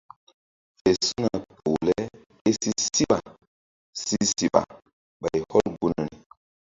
[0.83, 1.95] WF su̧na poh le
[2.41, 3.17] ké si síɓa
[4.03, 4.61] si siɓa
[5.21, 6.15] ɓay hɔl gunri.